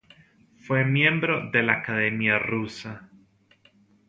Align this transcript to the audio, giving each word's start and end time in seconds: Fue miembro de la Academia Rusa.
Fue 0.57 0.83
miembro 0.83 1.51
de 1.51 1.61
la 1.61 1.73
Academia 1.73 2.39
Rusa. 2.39 3.07